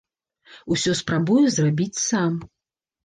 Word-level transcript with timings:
Усё 0.75 0.95
спрабуе 1.01 1.45
зрабіць 1.59 2.01
сам. 2.09 2.33